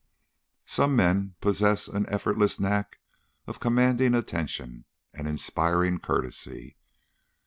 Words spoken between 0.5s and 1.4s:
Some men